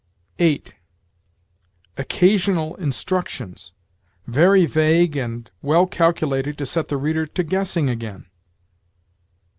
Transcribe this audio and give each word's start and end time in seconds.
8. 0.39 0.73
"Occasional 1.95 2.73
instructions"! 2.77 3.71
Very 4.25 4.65
vague, 4.65 5.15
and 5.15 5.51
well 5.61 5.85
calculated 5.85 6.57
to 6.57 6.65
set 6.65 6.87
the 6.87 6.97
reader 6.97 7.27
to 7.27 7.43
guessing 7.43 7.87
again. 7.87 8.25